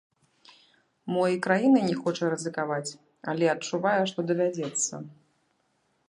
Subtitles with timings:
[1.15, 2.95] Мо і краінай не хоча рызыкаваць,
[3.33, 5.03] але адчувае, што давядзецца.